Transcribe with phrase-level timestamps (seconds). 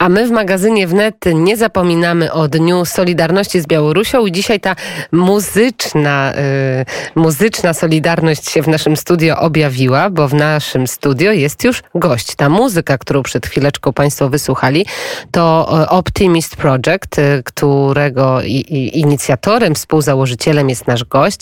[0.00, 4.76] A my w magazynie Wnet nie zapominamy o Dniu Solidarności z Białorusią i dzisiaj ta
[5.12, 11.82] muzyczna, y, muzyczna solidarność się w naszym studio objawiła, bo w naszym studio jest już
[11.94, 12.34] gość.
[12.34, 14.86] Ta muzyka, którą przed chwileczką Państwo wysłuchali,
[15.30, 21.40] to y, Optimist Project, y, którego i, i inicjatorem, współzałożycielem jest nasz gość.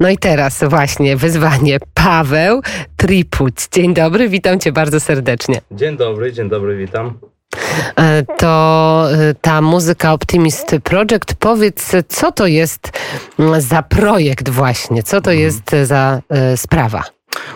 [0.00, 2.60] No i teraz właśnie wyzwanie Paweł
[2.96, 3.54] Tripuć.
[3.72, 5.60] Dzień dobry, witam Cię bardzo serdecznie.
[5.70, 7.35] Dzień dobry, dzień dobry, witam.
[8.38, 11.34] To e, ta muzyka Optimist Project.
[11.38, 12.98] Powiedz, co to jest
[13.38, 15.02] mm, za projekt właśnie?
[15.02, 17.02] Co to jest za e, sprawa?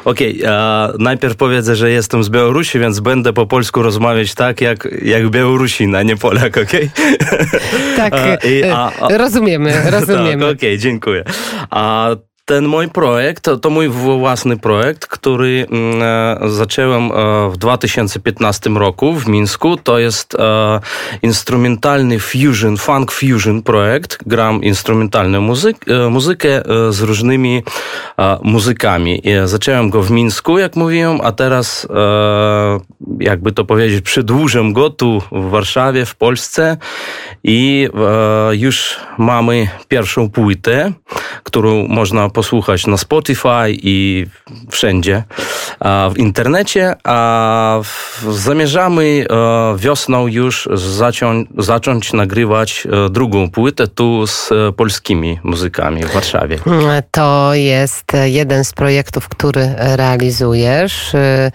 [0.05, 4.89] Okej, okay, najpierw powiedzę, że jestem z Białorusi, więc będę po polsku rozmawiać tak, jak,
[5.03, 6.91] jak Białorusin, a nie Polak, okej?
[6.95, 7.47] Okay?
[7.97, 8.13] Tak,
[8.75, 10.47] a, a, rozumiemy, rozumiemy.
[10.47, 11.25] Tak, okej, okay, dziękuję.
[11.71, 12.11] A
[12.51, 19.15] ten mój projekt to, mój własny projekt, który mm, e, zacząłem e, w 2015 roku
[19.15, 19.77] w Mińsku.
[19.77, 20.81] To jest e,
[21.23, 24.19] instrumentalny fusion, funk fusion projekt.
[24.27, 25.77] Gram instrumentalną muzyk,
[26.11, 27.63] muzykę z różnymi
[28.43, 29.23] muzykami.
[29.45, 31.89] Zacząłem go w Mińsku, jak mówiłem, a teraz,
[33.21, 36.77] jakby to powiedzieć, przedłużę go tu w Warszawie, w Polsce
[37.45, 37.89] i
[38.53, 40.93] już mamy pierwszą płytę,
[41.43, 44.27] którą można posłuchać na Spotify i
[44.71, 45.23] wszędzie
[46.11, 46.95] w internecie.
[47.05, 47.81] A
[48.31, 56.13] zamierzamy e, wiosną już zacząć, zacząć nagrywać e, drugą płytę tu z polskimi muzykami w
[56.13, 56.59] Warszawie.
[57.11, 61.51] To jest jeden z projektów, który realizujesz, e,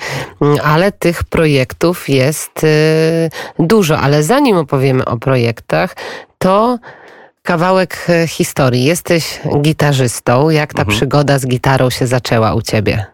[0.64, 2.66] ale tych projektów jest
[3.60, 4.00] dużo.
[4.00, 5.96] Ale zanim opowiemy o projektach,
[6.38, 6.78] to
[7.46, 8.84] kawałek e, historii.
[8.84, 10.50] Jesteś gitarzystą.
[10.50, 10.98] Jak ta mhm.
[10.98, 13.06] przygoda z gitarą się zaczęła u ciebie?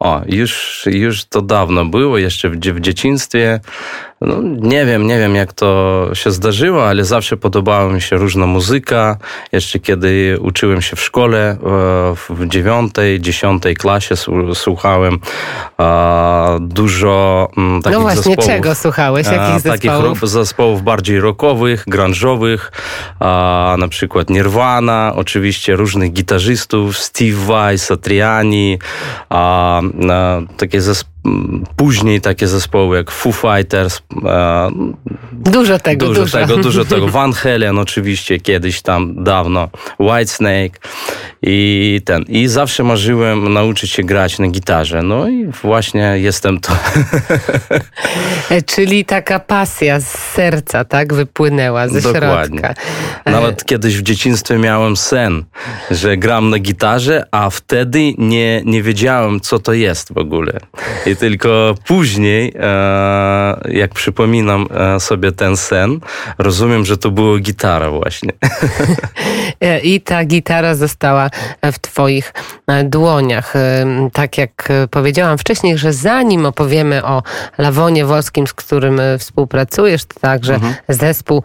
[0.00, 3.60] O, już, już to dawno było, jeszcze w, w dzieciństwie.
[4.20, 8.46] No, nie wiem, nie wiem jak to się zdarzyło, ale zawsze podobała mi się różna
[8.46, 9.16] muzyka.
[9.52, 11.56] Jeszcze kiedy uczyłem się w szkole,
[12.28, 14.14] w dziewiątej, dziesiątej klasie
[14.54, 15.18] słuchałem
[16.60, 19.26] dużo mm, takich No właśnie, zespołów, czego słuchałeś?
[19.26, 20.20] Jakich zespołów?
[20.20, 22.58] Takich zespołów bardziej rockowych, grunge'owych,
[23.78, 28.78] na przykład Nirvana, oczywiście różnych gitarzystów, Steve Vai, Satriani,
[30.56, 31.17] takie zespoły
[31.76, 34.02] później takie zespoły jak Foo Fighters.
[34.24, 34.70] E,
[35.32, 36.38] dużo tego, dużo, dużo.
[36.38, 37.08] tego, dużo tego.
[37.08, 39.68] Van Halen oczywiście kiedyś tam dawno,
[40.00, 40.78] Whitesnake
[41.42, 42.22] i ten.
[42.28, 45.02] I zawsze marzyłem nauczyć się grać na gitarze.
[45.02, 46.72] No i właśnie jestem to.
[48.50, 52.58] E, czyli taka pasja z serca, tak, wypłynęła ze Dokładnie.
[52.58, 52.82] środka.
[53.26, 55.44] Nawet kiedyś w dzieciństwie miałem sen,
[55.90, 60.60] że gram na gitarze, a wtedy nie, nie wiedziałem, co to jest w ogóle.
[61.08, 66.00] I tylko później, e, jak przypominam e, sobie ten sen,
[66.38, 68.32] rozumiem, że to była gitara właśnie.
[69.82, 71.30] I ta gitara została
[71.72, 72.32] w Twoich
[72.66, 73.54] e, dłoniach.
[74.12, 77.22] Tak jak powiedziałam wcześniej, że zanim opowiemy o
[77.58, 80.74] Lawonie Wolskim, z którym współpracujesz, to także mhm.
[80.88, 81.42] zespół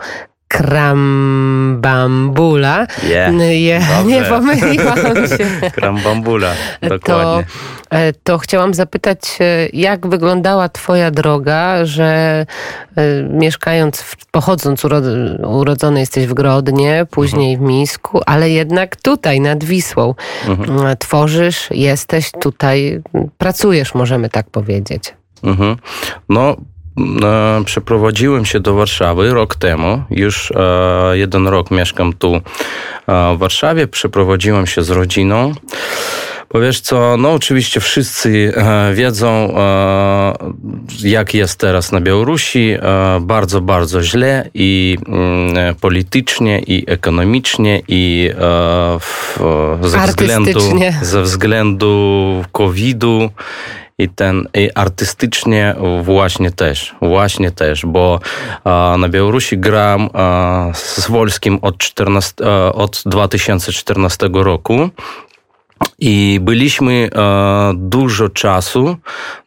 [0.53, 2.87] Krambambula.
[3.03, 5.45] Yeah, nie, nie pomyliłam się.
[5.75, 7.45] Krambambula, dokładnie.
[7.89, 12.45] To, e, to chciałam zapytać, e, jak wyglądała twoja droga, że
[12.95, 14.85] e, mieszkając, pochodząc,
[15.47, 17.67] urodzony jesteś w Grodnie, później mhm.
[17.67, 20.15] w Mińsku, ale jednak tutaj, nad Wisłą,
[20.47, 20.97] mhm.
[20.97, 23.01] tworzysz, jesteś tutaj,
[23.37, 25.13] pracujesz, możemy tak powiedzieć.
[25.43, 25.77] Mhm.
[26.29, 26.55] No,
[27.65, 30.03] przeprowadziłem się do Warszawy rok temu.
[30.09, 32.41] Już e, jeden rok mieszkam tu e,
[33.35, 33.87] w Warszawie.
[33.87, 35.53] Przeprowadziłem się z rodziną.
[36.53, 38.53] Bo wiesz co, no oczywiście wszyscy
[38.93, 39.55] wiedzą,
[41.03, 42.77] jak jest teraz na Białorusi.
[43.21, 48.31] Bardzo, bardzo źle i mm, politycznie, i ekonomicznie, i
[49.81, 50.59] ze względu,
[51.01, 53.29] ze względu COVID-u
[53.97, 58.19] i ten i artystycznie właśnie też, właśnie też, bo
[58.63, 64.89] a, na Białorusi gram a, z Wolskim od, 14, a, od 2014 roku
[65.99, 68.97] i byliśmy e, dużo czasu,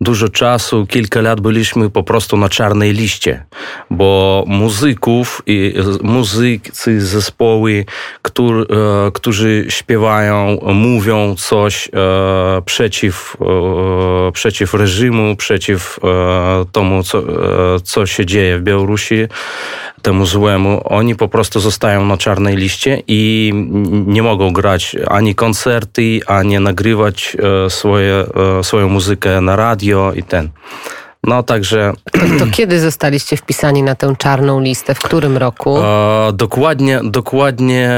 [0.00, 3.44] dużo czasu, kilka lat byliśmy po prostu na czarnej liście,
[3.90, 7.84] bo muzyków i muzycy, zespoły,
[8.22, 13.36] który, e, którzy śpiewają, mówią coś e, przeciw,
[14.32, 16.00] przeciw reżimu, przeciw
[16.72, 17.22] tomu, co,
[17.84, 19.28] co się dzieje w Białorusi,
[20.02, 23.52] temu złemu, oni po prostu zostają na czarnej liście i
[24.06, 28.24] nie mogą grać ani koncerty, ani nagrywać e, swoje,
[28.58, 30.50] e, swoją muzykę na radio i ten.
[31.26, 31.92] No także...
[32.38, 34.94] To, kiedy zostaliście wpisani na tę czarną listę?
[34.94, 35.78] W którym roku?
[35.78, 37.90] E, dokładnie, dokładnie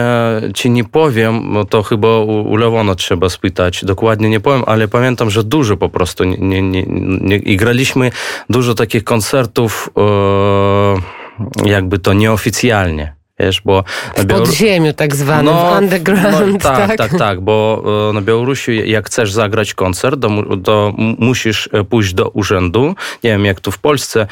[0.54, 3.84] ci nie powiem, bo to chyba u, u Lewona trzeba spytać.
[3.84, 6.84] Dokładnie nie powiem, ale pamiętam, że dużo po prostu nie, nie, nie,
[7.20, 8.10] nie i graliśmy
[8.50, 11.17] dużo takich koncertów e,
[11.64, 13.18] jakby to nieoficjalnie.
[13.40, 13.84] Wiesz, bo
[14.16, 16.52] w podziemiu tak zwanym, no, w underground.
[16.52, 20.92] No, tak, tak, tak, tak, bo e, na Białorusi jak chcesz zagrać koncert, to, to
[21.18, 22.94] musisz e, pójść do urzędu,
[23.24, 24.26] nie wiem jak tu w Polsce,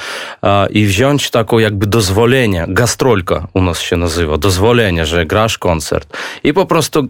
[0.70, 6.17] i wziąć taką jakby dozwolenie, gastrolka u nas się nazywa, dozwolenie, że grasz koncert.
[6.44, 7.06] I po prostu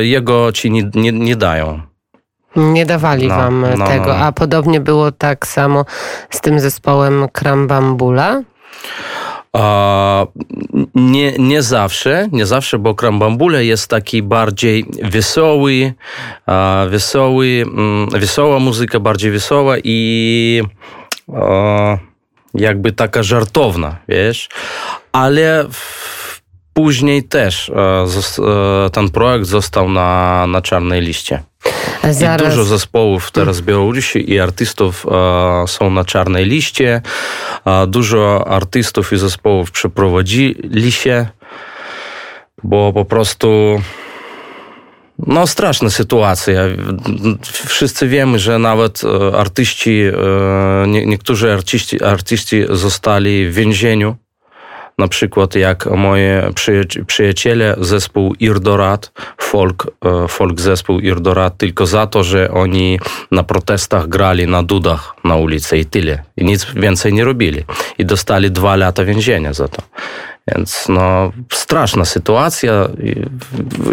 [0.00, 1.80] jego ci nie, nie, nie dają.
[2.56, 4.14] Nie dawali no, wam no, tego, no.
[4.14, 5.84] a podobnie było tak samo
[6.30, 8.42] z tym zespołem Krambambula?
[10.94, 15.94] Nie, nie zawsze, nie zawsze, bo Krambambule jest taki bardziej wesoły,
[16.88, 20.62] wesoły, mm, wesoła muzyka, bardziej wesoła i
[22.54, 24.48] jakby taka żartowna, wiesz,
[25.12, 25.66] ale
[26.74, 31.42] później też e, ten projekt został na, na czarnej liście.
[32.10, 32.46] Zaraz.
[32.46, 37.02] I dużo zespołów teraz w Białorusi i artystów e, są na czarnej liście.
[37.66, 41.26] E, dużo artystów i zespołów przeprowadzili się,
[42.62, 43.80] bo po prostu
[45.26, 46.62] no, straszna sytuacja.
[47.66, 54.16] Wszyscy wiemy, że nawet e, artyści, e, niektórzy artyści, artyści zostali w więzieniu
[54.98, 56.50] na przykład jak moje
[57.06, 63.00] przyjaciele, zespół Irdorat, folk, e, folk zespół Irdorat, tylko za to, że oni
[63.30, 66.22] na protestach grali na dudach na ulicy i tyle.
[66.36, 67.64] I nic więcej nie robili.
[67.98, 69.82] I dostali dwa lata więzienia za to.
[70.48, 72.88] Więc no, straszna sytuacja.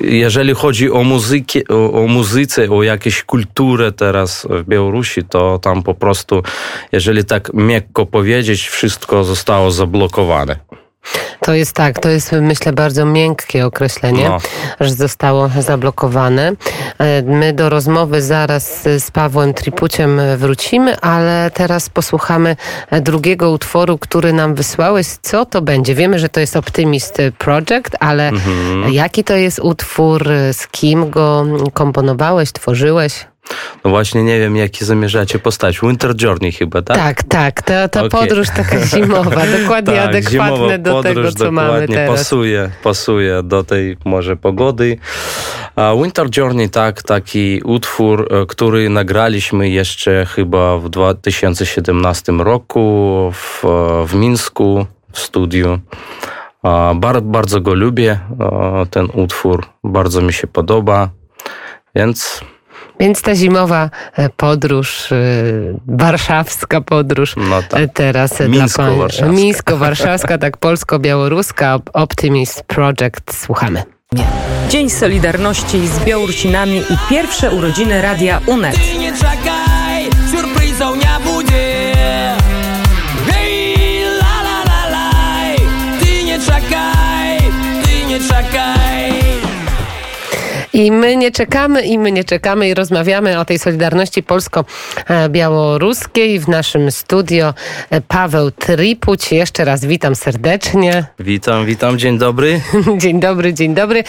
[0.02, 5.84] Jeżeli chodzi o, muzyki, o, o muzyce, o jakieś kulturę teraz w Białorusi, to tam
[5.84, 6.44] po prostu,
[6.92, 10.60] jeżeli tak miękko powiedzieć, wszystko zostało zablokowane.
[11.42, 14.38] To jest tak, to jest myślę bardzo miękkie określenie, no.
[14.80, 16.52] że zostało zablokowane.
[16.98, 22.56] E, my do rozmowy zaraz z Pawłem Tripuciem wrócimy, ale teraz posłuchamy
[23.02, 25.08] drugiego utworu, który nam wysłałeś.
[25.22, 25.96] Co to będzie?
[25.96, 28.94] Wiemy, że to jest Optimist Project, ale mhm.
[28.94, 33.26] jaki to jest utwór, z kim go komponowałeś, tworzyłeś?
[33.84, 35.80] No właśnie nie wiem, jaki zamierzacie postać.
[35.82, 36.98] Winter Journey chyba, tak?
[36.98, 37.62] Tak, tak.
[37.62, 38.10] Ta, ta okay.
[38.10, 42.18] podróż taka zimowa, dokładnie tak, adekwatne do tego, co mamy teraz.
[42.20, 44.98] Pasuje, pasuje do tej może pogody.
[46.04, 53.64] Winter Journey, tak, taki utwór, e, który nagraliśmy jeszcze chyba w 2017 roku w,
[54.08, 55.80] w Mińsku w studiu.
[56.96, 58.20] Bar, bardzo go lubię,
[58.92, 61.10] ten utwór, bardzo mi się podoba,
[61.96, 62.42] więc
[63.00, 65.16] więc ta zimowa e, podróż, e,
[65.88, 67.82] warszawska podróż no tak.
[67.82, 69.26] E, teraz Mińsko-warszawska.
[69.26, 73.46] dla Mińsko-warszawska, tak polsko-białoruska Optimist Project.
[73.46, 73.84] Słuchamy.
[74.70, 78.76] Dzień Solidarności z Białorusinami i pierwsze urodziny Radia UNET.
[90.80, 96.48] I my nie czekamy, i my nie czekamy i rozmawiamy o tej Solidarności Polsko-Białoruskiej w
[96.48, 97.54] naszym studio.
[98.08, 99.32] Paweł Tripuć.
[99.32, 101.06] Jeszcze raz witam serdecznie.
[101.20, 101.98] Witam, witam.
[101.98, 102.62] Dzień dobry.
[103.02, 104.04] dzień dobry, dzień dobry.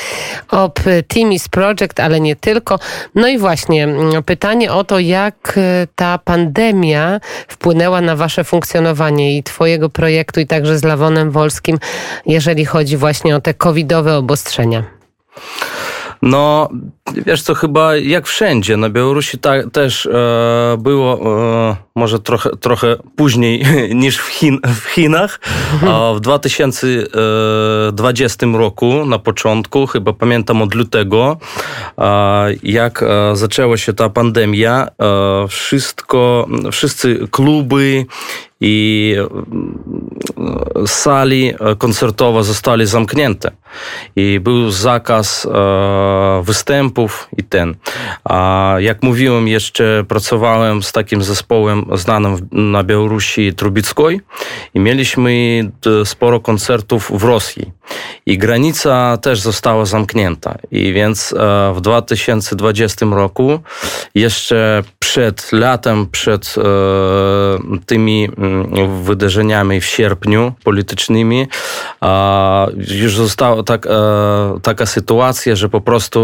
[0.48, 2.78] Optimis Project, ale nie tylko.
[3.14, 3.88] No i właśnie
[4.26, 5.58] pytanie o to, jak
[5.94, 11.78] ta pandemia wpłynęła na wasze funkcjonowanie i twojego projektu i także z Lawonem Wolskim,
[12.26, 14.84] jeżeli chodzi właśnie o te covidowe obostrzenia.
[16.22, 16.68] No,
[17.26, 20.10] wiesz co, chyba jak wszędzie, na Białorusi ta, też e,
[20.78, 21.20] było
[21.70, 23.64] e, może trochę, trochę później
[24.02, 25.40] niż w, Chin, w Chinach.
[25.88, 31.36] A w 2020 roku, na początku, chyba pamiętam od lutego,
[32.62, 34.88] jak e, zaczęła się ta pandemia, e,
[35.48, 38.06] wszystko, wszyscy kluby
[38.60, 39.16] i
[40.76, 43.50] e, sali koncertowe zostały zamknięte
[44.16, 45.48] i był zakaz
[46.42, 47.74] występów i ten.
[48.24, 54.20] A jak mówiłem, jeszcze pracowałem z takim zespołem znanym na Białorusi Trubickiej
[54.74, 55.62] i mieliśmy
[56.04, 57.79] sporo koncertów w Rosji.
[58.26, 60.58] I granica też została zamknięta.
[60.70, 61.34] I więc
[61.74, 63.60] w 2020 roku,
[64.14, 66.54] jeszcze przed latem, przed
[67.86, 68.28] tymi
[69.02, 71.46] wydarzeniami w sierpniu politycznymi,
[72.76, 73.88] już została tak,
[74.62, 76.20] taka sytuacja, że po prostu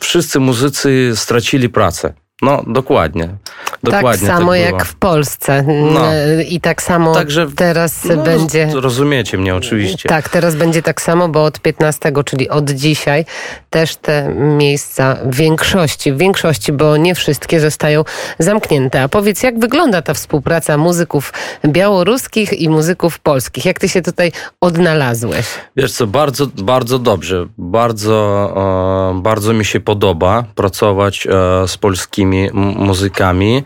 [0.00, 2.14] wszyscy muzycy stracili pracę.
[2.42, 3.28] No, dokładnie.
[3.82, 5.64] dokładnie tak samo tak jak w Polsce.
[5.92, 6.04] No.
[6.48, 8.68] I tak samo Także, teraz no, będzie.
[8.74, 10.08] Rozumiecie mnie oczywiście.
[10.08, 13.24] Tak, teraz będzie tak samo, bo od 15, czyli od dzisiaj,
[13.70, 18.04] też te miejsca w większości, w większości, bo nie wszystkie zostają
[18.38, 19.02] zamknięte.
[19.02, 21.32] A powiedz, jak wygląda ta współpraca muzyków
[21.66, 23.64] białoruskich i muzyków polskich?
[23.64, 25.46] Jak ty się tutaj odnalazłeś?
[25.76, 27.46] Wiesz co, bardzo, bardzo dobrze.
[27.58, 28.52] Bardzo,
[29.16, 31.30] e, bardzo mi się podoba pracować e,
[31.68, 33.62] z polskimi muzykami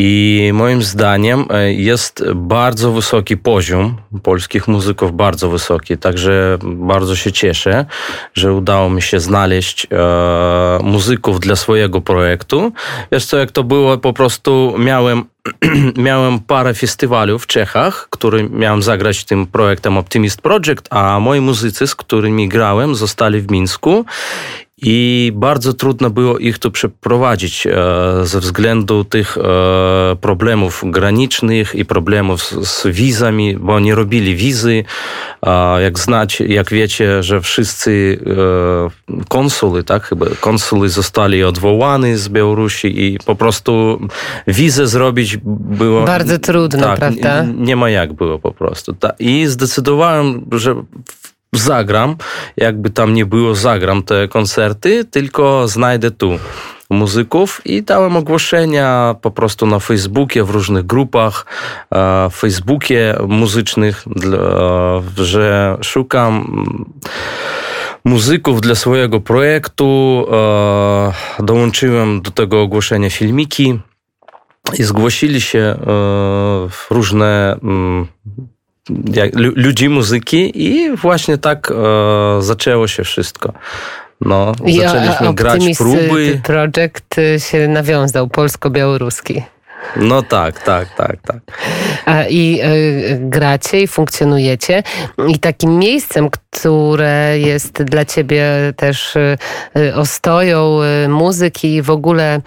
[0.00, 5.98] i moim zdaniem e, jest bardzo wysoki poziom polskich muzyków, bardzo wysoki.
[5.98, 7.86] Także bardzo się cieszę,
[8.34, 12.72] że udało mi się znaleźć e, muzyków dla swojego projektu.
[13.12, 15.24] Wiesz co, jak to było, po prostu miałem
[15.96, 21.86] miałem parę festiwali w Czechach, który miałem zagrać tym projektem Optimist Project, a moi muzycy,
[21.86, 24.04] z którymi grałem, zostali w Mińsku
[24.82, 27.72] i bardzo trudno było ich tu przeprowadzić e,
[28.22, 34.84] ze względu tych e, problemów granicznych i problemów z, wizami, bo nie robili wizy.
[35.80, 38.18] Jak znać, jak wiecie, że wszyscy
[39.16, 44.00] e, konsuly, tak, chyba konsuly zostali odwołani z Białorusi i po prostu
[44.46, 46.04] wizę zrobić było...
[46.04, 47.42] Bardzo trudno, tak, prawda?
[47.42, 48.94] Nie, nie ma jak było po prostu.
[49.18, 50.74] I zdecydowałem, że
[51.52, 52.16] zagram,
[52.56, 56.38] jakby tam nie było, zagram te koncerty, tylko znajdę tu
[56.90, 61.46] muzyków i dałem ogłoszenia po prostu na Facebookie, w różnych grupach,
[62.30, 64.04] w Facebookie muzycznych,
[65.16, 66.64] że szukam
[68.04, 70.26] muzyków dla swojego projektu.
[71.38, 73.80] Dołączyłem do tego ogłoszenia filmiki
[74.78, 75.76] i zgłosili się
[76.90, 78.06] różne mm,
[79.14, 83.52] jak, ludzi muzyki i właśnie tak e, zaczęło się wszystko.
[84.20, 86.40] No, zaczęliśmy grać próby.
[86.44, 89.42] Projekt się nawiązał, polsko-białoruski.
[89.96, 91.40] No tak, tak, tak, tak.
[92.30, 94.82] I y, gracie i funkcjonujecie.
[95.28, 98.44] I takim miejscem, które jest dla ciebie
[98.76, 99.38] też y,
[99.94, 102.40] ostoją muzyki i w ogóle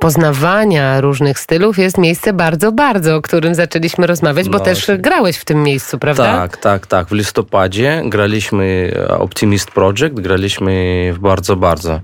[0.00, 5.36] poznawania różnych stylów, jest miejsce bardzo, bardzo, o którym zaczęliśmy rozmawiać, bo no, też grałeś
[5.36, 6.24] w tym miejscu, prawda?
[6.24, 7.08] Tak, tak, tak.
[7.08, 12.00] W listopadzie graliśmy Optimist Project, graliśmy w bardzo, bardzo.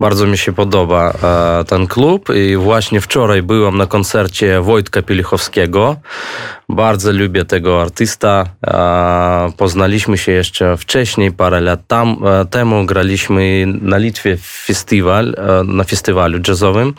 [0.00, 1.12] Bardzo mi się podoba
[1.68, 5.96] ten klub i właśnie wczoraj byłem byłem na koncercie Wojtka Pielichowskiego.
[6.68, 8.44] Bardzo lubię tego artysta.
[9.56, 12.86] Poznaliśmy się jeszcze wcześniej, parę lat tam, e, temu.
[12.86, 16.94] Graliśmy na Litwie festiwal, e, na festiwalu jazzowym.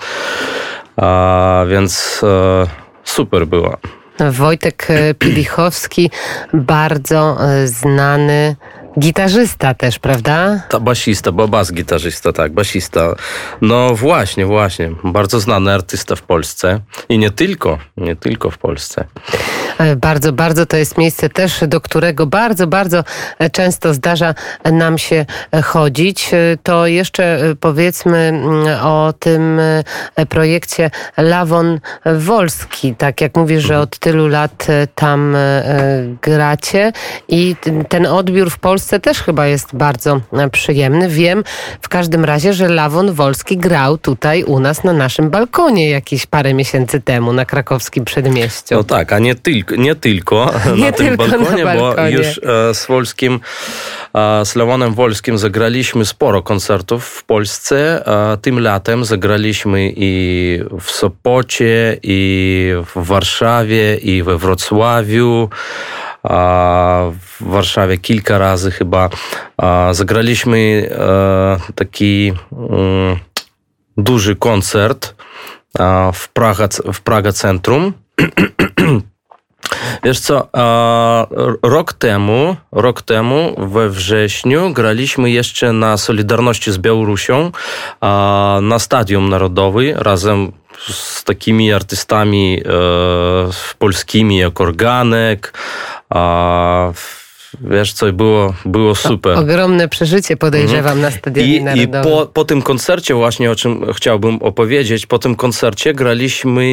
[1.68, 2.68] Więc e,
[3.04, 3.78] super było.
[4.32, 4.88] Wojtek
[5.20, 6.10] Pielichowski,
[6.54, 8.56] bardzo znany
[9.00, 10.62] Gitarzysta też, prawda?
[10.70, 13.16] Ta basista, bo bas gitarzysta, tak, basista.
[13.62, 14.92] No właśnie, właśnie.
[15.04, 16.80] Bardzo znany artysta w Polsce.
[17.10, 19.06] I nie tylko, nie tylko w Polsce.
[19.78, 23.04] E, bardzo, bardzo to jest miejsce też, do którego bardzo, bardzo
[23.40, 24.36] e, często zdarza
[24.72, 26.32] nam się e, chodzić.
[26.64, 29.60] To jeszcze powiedzmy mm, o tym
[30.30, 32.96] projekcie Lawon Wolski.
[32.96, 35.36] Tak jak mówisz, że od tylu lat tam
[36.22, 36.92] gracie
[37.28, 37.56] i
[37.90, 41.10] ten odbiór w Polsce Polsce też chyba jest bardzo e, przyjemny.
[41.10, 41.44] Wiem
[41.82, 46.54] w każdym razie, że Lawon Wolski grał tutaj u nas na naszym balkonie jakieś parę
[46.54, 48.76] miesięcy temu na krakowskim przedmieściu.
[48.76, 52.38] No tak, a nie tylko, nie tylko nie na tym balkonie, na balkonie, bo już
[52.38, 53.40] e, z Wolskim,
[54.16, 58.04] e, z Lawonem Wolskim zagraliśmy sporo koncertów w Polsce.
[58.42, 65.50] Tym latem zagraliśmy i w Sopocie, i w Warszawie, i we Wrocławiu
[66.24, 69.10] w Warszawie kilka razy chyba.
[69.92, 73.18] Zagraliśmy e, taki mm,
[73.98, 75.16] duży koncert
[76.14, 77.94] w Praga, w Praga Centrum.
[80.04, 80.48] Wiesz co,
[81.64, 87.52] rok temu, rok temu we wrześniu graliśmy jeszcze na Solidarności z Białorusią
[88.62, 90.52] na Stadium Narodowy razem
[90.88, 92.70] z takimi artystami e,
[93.78, 95.54] polskimi jak Organek,
[96.14, 96.94] a
[97.62, 99.38] Wiesz co, było, było super.
[99.38, 101.02] ogromne przeżycie podejrzewam mhm.
[101.02, 102.02] na Stadionie I, Narodowym.
[102.02, 106.64] I po, po tym koncercie właśnie, o czym chciałbym opowiedzieć, po tym koncercie graliśmy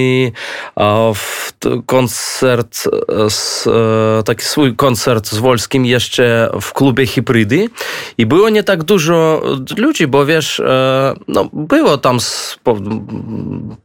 [1.14, 1.52] w
[1.86, 2.84] koncert,
[3.28, 7.68] z, e, taki swój koncert z Wolskim jeszcze w klubie Hybrydy
[8.18, 9.42] i było nie tak dużo
[9.76, 12.18] ludzi, bo wiesz, e, no było tam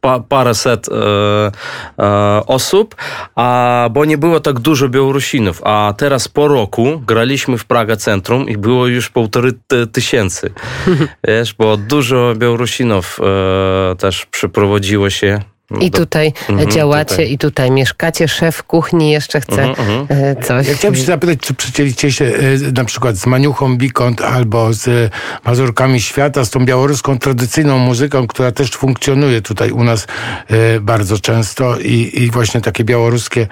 [0.00, 2.94] pa, paręset e, osób,
[3.34, 7.96] a, bo nie było tak dużo Białorusinów, a teraz po roku roku graliśmy w Praga
[7.96, 9.52] Centrum i było już półtory
[9.92, 10.50] tysięcy.
[11.28, 15.40] Wiesz, bo dużo Białorusinów e, też przyprowadziło się
[15.80, 17.32] i tutaj mhm, działacie, tutaj.
[17.32, 18.28] i tutaj mieszkacie.
[18.28, 20.42] Szef kuchni jeszcze chce mhm, mhm.
[20.42, 20.68] coś.
[20.68, 24.88] Ja chciałbym się zapytać, czy przecięliście się e, na przykład z Maniuchą Bikont albo z
[24.88, 25.10] e,
[25.44, 30.06] Mazurkami Świata, z tą białoruską tradycyjną muzyką, która też funkcjonuje tutaj u nas
[30.48, 33.46] e, bardzo często i, i właśnie takie białoruskie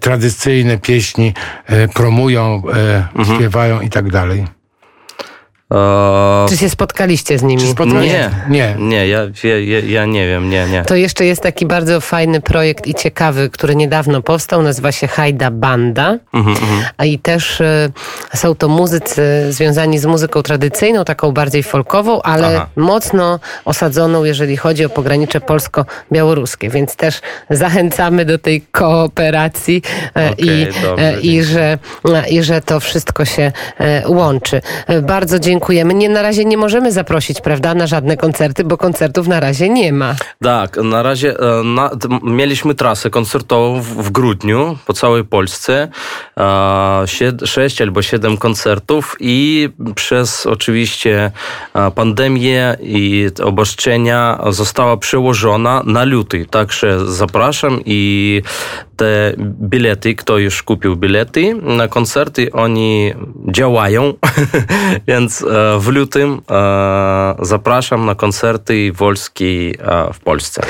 [0.00, 1.34] tradycyjne pieśni
[1.94, 2.62] promują,
[3.14, 3.36] mhm.
[3.36, 4.57] śpiewają i tak dalej.
[6.48, 7.62] Czy się spotkaliście z nimi?
[8.00, 10.84] Nie, nie, nie ja, ja, ja nie wiem, nie, nie.
[10.84, 15.50] To jeszcze jest taki bardzo fajny projekt i ciekawy, który niedawno powstał, nazywa się Hajda
[15.50, 16.18] Banda.
[16.32, 16.84] Mhm, mhm.
[16.96, 17.92] A i też y,
[18.34, 19.22] są to muzycy
[19.52, 22.66] związani z muzyką tradycyjną, taką bardziej folkową, ale Aha.
[22.76, 26.70] mocno osadzoną, jeżeli chodzi o pogranicze polsko-białoruskie.
[26.70, 27.20] Więc też
[27.50, 31.78] zachęcamy do tej kooperacji okay, i, dobrze, i, że,
[32.30, 33.52] i że to wszystko się
[34.06, 34.60] łączy.
[35.02, 35.94] Bardzo dziękuję dziękujemy.
[35.94, 39.92] Nie, na razie nie możemy zaprosić, prawda, na żadne koncerty, bo koncertów na razie nie
[39.92, 40.14] ma.
[40.42, 41.90] Tak, na razie e, na,
[42.22, 45.88] mieliśmy trasę koncertową w, w, grudniu po całej Polsce.
[46.38, 51.30] E, sześć albo siedem koncertów i przez oczywiście
[51.74, 56.46] e, pandemię i obostrzenia została przełożona na luty.
[56.50, 58.42] Także zapraszam i
[58.98, 63.14] te bilety, kto już kupił bilety na koncerty, oni
[63.48, 64.14] działają,
[65.08, 70.62] więc e, w lutym e, zapraszam na koncerty Wolski e, w Polsce.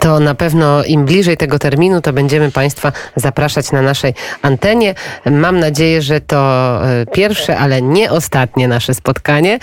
[0.00, 4.94] To na pewno im bliżej tego terminu, to będziemy Państwa zapraszać na naszej antenie.
[5.30, 6.80] Mam nadzieję, że to
[7.12, 9.58] pierwsze, ale nie ostatnie nasze spotkanie.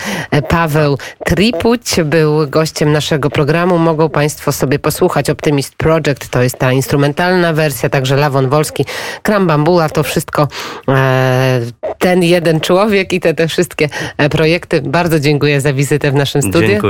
[0.48, 3.78] Paweł Tripuć był gościem naszego programu.
[3.78, 8.84] Mogą Państwo sobie posłuchać Optimist Project, to jest ta instrumentalna wersja także Lawon Wolski,
[9.22, 10.48] Krambambula, to wszystko
[10.88, 11.60] e,
[11.98, 14.82] ten jeden człowiek i te, te wszystkie e, projekty.
[14.82, 16.80] Bardzo dziękuję za wizytę w naszym studiu.